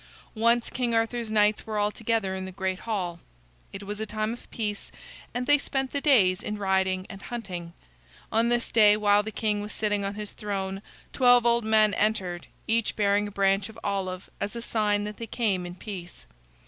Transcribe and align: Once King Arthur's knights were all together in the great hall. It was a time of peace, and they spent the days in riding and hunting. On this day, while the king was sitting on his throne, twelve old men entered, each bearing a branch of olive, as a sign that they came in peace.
Once 0.33 0.71
King 0.71 0.95
Arthur's 0.95 1.29
knights 1.29 1.67
were 1.67 1.77
all 1.77 1.91
together 1.91 2.33
in 2.33 2.45
the 2.45 2.51
great 2.51 2.79
hall. 2.89 3.19
It 3.71 3.83
was 3.83 3.99
a 3.99 4.05
time 4.07 4.33
of 4.33 4.49
peace, 4.49 4.91
and 5.31 5.45
they 5.45 5.59
spent 5.59 5.91
the 5.91 6.01
days 6.01 6.41
in 6.41 6.57
riding 6.57 7.05
and 7.07 7.21
hunting. 7.21 7.73
On 8.31 8.49
this 8.49 8.71
day, 8.71 8.97
while 8.97 9.21
the 9.21 9.29
king 9.31 9.61
was 9.61 9.71
sitting 9.73 10.03
on 10.03 10.15
his 10.15 10.31
throne, 10.31 10.81
twelve 11.13 11.45
old 11.45 11.65
men 11.65 11.93
entered, 11.93 12.47
each 12.67 12.95
bearing 12.95 13.27
a 13.27 13.31
branch 13.31 13.69
of 13.69 13.77
olive, 13.83 14.27
as 14.39 14.55
a 14.55 14.61
sign 14.63 15.03
that 15.03 15.17
they 15.17 15.27
came 15.27 15.67
in 15.67 15.75
peace. 15.75 16.25